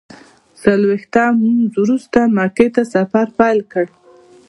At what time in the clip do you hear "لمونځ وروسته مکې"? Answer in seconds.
1.43-2.67